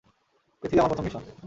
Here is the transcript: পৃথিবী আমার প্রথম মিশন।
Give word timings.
পৃথিবী 0.63 0.79
আমার 0.79 0.91
প্রথম 0.91 1.05
মিশন। 1.05 1.23